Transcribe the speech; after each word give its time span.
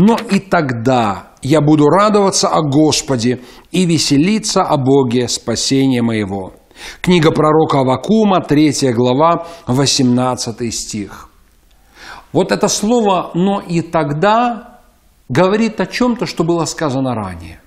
Но 0.00 0.16
и 0.16 0.38
тогда 0.38 1.26
я 1.42 1.60
буду 1.60 1.84
радоваться 1.84 2.48
о 2.48 2.62
Господе 2.62 3.40
и 3.70 3.84
веселиться 3.84 4.62
о 4.62 4.78
Боге 4.78 5.28
спасения 5.28 6.00
моего». 6.00 6.54
Книга 7.02 7.30
пророка 7.30 7.80
Авакума, 7.80 8.40
3 8.40 8.92
глава, 8.94 9.46
18 9.66 10.74
стих. 10.74 11.28
Вот 12.32 12.50
это 12.50 12.68
слово 12.68 13.30
«но 13.34 13.60
и 13.60 13.82
тогда» 13.82 14.78
говорит 15.28 15.78
о 15.82 15.86
чем-то, 15.86 16.24
что 16.24 16.44
было 16.44 16.64
сказано 16.64 17.14
ранее. 17.14 17.60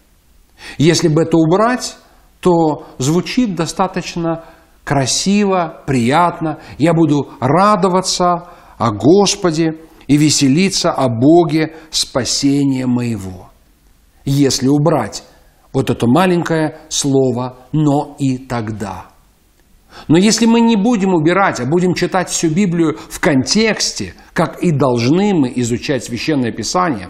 Если 0.79 1.09
бы 1.09 1.21
это 1.21 1.37
убрать, 1.37 1.95
то 2.39 2.87
звучит 2.97 3.53
достаточно 3.53 4.45
красиво, 4.83 5.83
приятно. 5.85 6.57
Я 6.79 6.95
буду 6.95 7.29
радоваться 7.39 8.47
о 8.79 8.89
Господе 8.89 9.75
и 10.07 10.17
веселиться 10.17 10.91
о 10.91 11.09
Боге 11.09 11.73
спасения 11.91 12.85
моего 12.85 13.49
если 14.25 14.67
убрать 14.67 15.23
вот 15.71 15.89
это 15.89 16.07
маленькое 16.07 16.79
слово 16.89 17.57
«но 17.71 18.15
и 18.19 18.37
тогда». 18.37 19.07
Но 20.07 20.17
если 20.17 20.47
мы 20.47 20.59
не 20.59 20.75
будем 20.75 21.13
убирать, 21.13 21.59
а 21.59 21.65
будем 21.65 21.93
читать 21.93 22.29
всю 22.29 22.49
Библию 22.49 22.97
в 22.97 23.19
контексте, 23.19 24.15
как 24.33 24.63
и 24.63 24.71
должны 24.71 25.35
мы 25.35 25.53
изучать 25.55 26.03
Священное 26.03 26.51
Писание, 26.51 27.09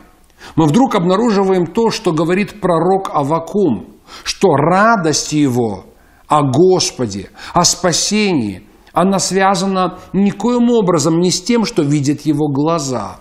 мы 0.57 0.65
вдруг 0.65 0.95
обнаруживаем 0.95 1.65
то, 1.65 1.91
что 1.91 2.11
говорит 2.11 2.59
пророк 2.59 3.09
Авакум, 3.13 3.87
что 4.25 4.49
радость 4.49 5.31
его 5.31 5.85
о 6.27 6.41
Господе, 6.41 7.29
о 7.53 7.63
спасении, 7.63 8.63
она 8.93 9.19
связана 9.19 9.99
никоим 10.13 10.69
образом 10.69 11.19
не 11.19 11.31
с 11.31 11.41
тем, 11.41 11.65
что 11.65 11.81
видят 11.81 12.21
его 12.21 12.47
глаза. 12.47 13.17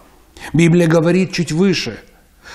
Библия 0.52 0.86
говорит 0.86 1.32
чуть 1.32 1.52
выше– 1.52 1.98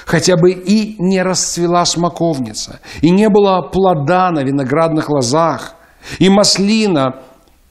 хотя 0.05 0.37
бы 0.37 0.51
и 0.51 0.95
не 0.99 1.21
расцвела 1.21 1.85
смоковница, 1.85 2.79
и 3.01 3.09
не 3.09 3.29
было 3.29 3.61
плода 3.61 4.31
на 4.31 4.43
виноградных 4.43 5.09
лозах, 5.09 5.75
и 6.19 6.29
маслина 6.29 7.21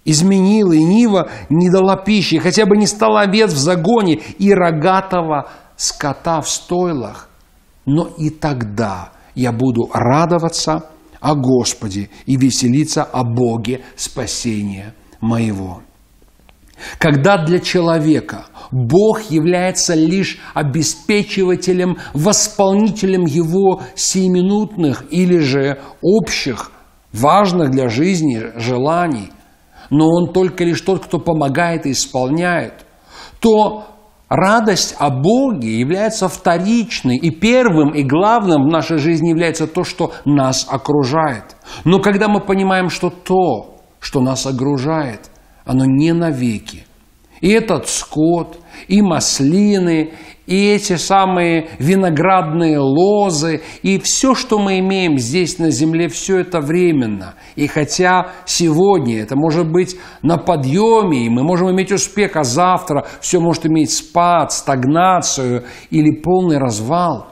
изменила, 0.05 0.72
и 0.72 0.84
нива 0.84 1.28
не 1.48 1.70
дала 1.70 1.97
пищи, 1.97 2.39
хотя 2.39 2.67
бы 2.67 2.77
не 2.77 2.86
стал 2.86 3.17
овец 3.17 3.52
в 3.52 3.56
загоне, 3.56 4.20
и 4.39 4.52
рогатого 4.52 5.48
скота 5.77 6.41
в 6.41 6.48
стойлах. 6.48 7.28
Но 7.86 8.08
и 8.19 8.30
тогда 8.30 9.11
я 9.34 9.52
буду 9.52 9.89
радоваться 9.92 10.91
о 11.20 11.34
Господе 11.34 12.11
и 12.27 12.36
веселиться 12.36 13.02
о 13.02 13.24
Боге 13.24 13.83
спасения 13.97 14.94
моего. 15.27 15.83
Когда 16.99 17.39
для 17.39 17.59
человека 17.59 18.47
Бог 18.71 19.31
является 19.31 19.95
лишь 19.95 20.39
обеспечивателем, 20.55 21.99
восполнителем 22.13 23.25
его 23.25 23.83
сиюминутных 23.95 25.05
или 25.11 25.39
же 25.39 25.81
общих, 26.03 26.71
важных 27.13 27.71
для 27.71 27.89
жизни 27.89 28.43
желаний, 28.57 29.31
но 29.91 30.09
Он 30.09 30.33
только 30.33 30.65
лишь 30.65 30.81
тот, 30.81 31.05
кто 31.05 31.19
помогает 31.19 31.86
и 31.86 31.92
исполняет, 31.92 32.85
то 33.41 33.86
радость 34.29 34.97
о 34.98 35.11
Боге 35.11 35.79
является 35.79 36.29
вторичной, 36.29 37.17
и 37.17 37.31
первым 37.31 37.95
и 37.95 38.03
главным 38.03 38.65
в 38.65 38.73
нашей 38.73 38.98
жизни 38.98 39.29
является 39.29 39.67
то, 39.67 39.85
что 39.85 40.13
нас 40.25 40.67
окружает. 40.69 41.57
Но 41.85 42.01
когда 42.01 42.29
мы 42.29 42.41
понимаем, 42.41 42.91
что 42.91 43.11
то, 43.11 43.76
что 44.06 44.20
нас 44.20 44.46
окружает– 44.46 45.30
оно 45.67 45.84
не 45.84 46.12
навеки. 46.12 46.84
И 47.40 47.50
этот 47.50 47.89
скот, 47.89 48.58
и 48.89 49.02
маслины, 49.02 50.12
и 50.46 50.68
эти 50.68 50.96
самые 50.96 51.68
виноградные 51.78 52.78
лозы, 52.78 53.62
и 53.83 53.98
все, 53.98 54.34
что 54.34 54.58
мы 54.58 54.78
имеем 54.78 55.18
здесь 55.18 55.58
на 55.58 55.70
земле, 55.70 56.08
все 56.08 56.39
это 56.39 56.61
временно. 56.61 57.34
И 57.56 57.67
хотя 57.67 58.33
сегодня 58.46 59.20
это 59.20 59.36
может 59.36 59.70
быть 59.70 59.96
на 60.23 60.38
подъеме, 60.38 61.27
и 61.27 61.28
мы 61.28 61.42
можем 61.42 61.70
иметь 61.73 61.92
успех, 61.92 62.36
а 62.36 62.44
завтра 62.44 63.06
все 63.20 63.38
может 63.38 63.67
иметь 63.67 63.90
спад, 63.90 64.52
стагнацию 64.52 65.64
или 65.90 66.23
полный 66.23 66.58
развал, 66.58 67.27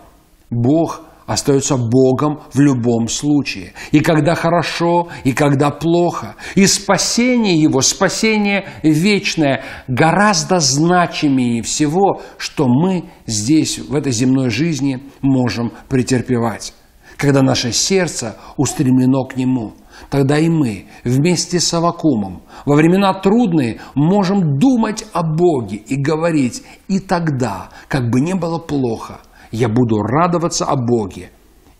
Бог– 0.51 1.01
остается 1.27 1.77
Богом 1.77 2.41
в 2.53 2.61
любом 2.61 3.09
случае. 3.09 3.73
И 3.93 4.01
когда 4.01 4.35
хорошо, 4.35 5.09
и 5.25 5.33
когда 5.33 5.71
плохо. 5.71 6.37
И 6.55 6.67
спасение 6.67 7.61
Его, 7.61 7.81
спасение 7.81 8.67
вечное, 8.83 9.63
гораздо 9.89 10.61
значимее 10.61 11.63
всего, 11.63 12.21
что 12.39 12.67
мы 12.67 13.05
здесь, 13.27 13.79
в 13.79 13.95
этой 13.95 14.13
земной 14.13 14.51
жизни, 14.51 15.03
можем 15.23 15.73
претерпевать. 15.89 16.75
Когда 17.17 17.43
наше 17.43 17.73
сердце 17.73 18.37
устремлено 18.57 19.25
к 19.25 19.37
Нему, 19.37 19.75
тогда 20.11 20.39
и 20.39 20.49
мы 20.49 20.87
вместе 21.05 21.61
с 21.61 21.73
Авакумом 21.73 22.43
во 22.67 22.75
времена 22.75 23.15
трудные 23.15 23.81
можем 23.95 24.59
думать 24.59 25.05
о 25.13 25.23
Боге 25.23 25.77
и 25.77 25.97
говорить, 25.97 26.65
и 26.89 26.99
тогда, 26.99 27.71
как 27.89 28.11
бы 28.11 28.21
не 28.21 28.35
было 28.35 28.59
плохо– 28.59 29.21
я 29.55 29.69
буду 29.69 30.03
радоваться 30.03 30.65
о 30.65 30.77
Боге 30.77 31.31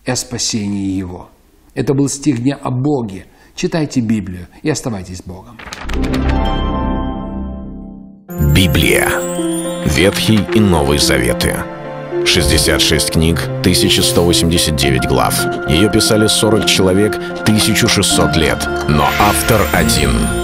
и 0.05 0.11
о 0.11 0.17
спасении 0.17 0.97
Его. 0.97 1.29
Это 1.75 1.93
был 1.93 2.09
стих 2.09 2.41
дня 2.41 2.57
о 2.63 2.71
Боге. 2.71 3.27
Читайте 3.57 4.01
Библию 4.01 4.47
и 4.63 4.71
оставайтесь 4.71 5.19
с 5.19 5.23
Богом. 5.23 5.59
Библия. 8.55 9.09
Ветхий 9.87 10.41
и 10.55 10.61
Новый 10.61 10.99
Заветы. 10.99 11.57
66 12.25 13.11
книг, 13.11 13.43
1189 13.61 15.07
глав. 15.09 15.35
Ее 15.69 15.91
писали 15.91 16.29
40 16.29 16.67
человек, 16.67 17.17
1600 17.43 18.37
лет. 18.37 18.69
Но 18.89 19.05
автор 19.21 19.61
один— 19.73 20.11